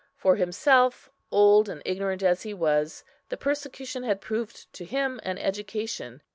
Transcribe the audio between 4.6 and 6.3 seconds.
to him an education.